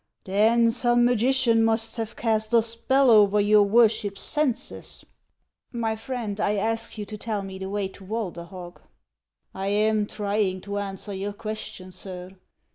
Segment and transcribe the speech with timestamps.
[0.23, 5.05] "Then some magician must have cast a spell over your worship's senses.""
[5.71, 8.81] My friend, I asked you to tell me the way to Walderhog.""
[9.53, 12.31] I am trying to answer your question, sir.